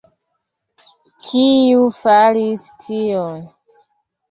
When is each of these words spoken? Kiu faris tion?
Kiu 1.25 1.85
faris 1.99 2.67
tion? 2.87 3.39